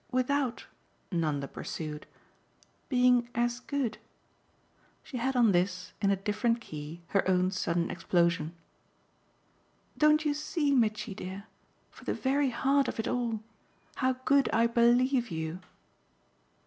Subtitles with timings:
[0.09, 0.65] "Without,"
[1.11, 2.07] Nanda pursued,
[2.89, 3.99] "being as good."
[5.03, 8.55] She had on this, in a different key, her own sudden explosion.
[9.95, 11.43] "Don't you see, Mitchy dear
[11.91, 13.41] for the very heart of it all
[13.97, 15.59] how good I BELIEVE you?"